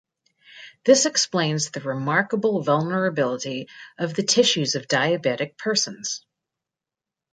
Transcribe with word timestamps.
This 0.83 1.05
explains 1.05 1.69
the 1.69 1.79
remarkable 1.81 2.63
vulnerability 2.63 3.67
of 3.99 4.15
the 4.15 4.23
tissues 4.23 4.73
of 4.73 4.87
diabetic 4.87 5.57
persons. 5.59 6.25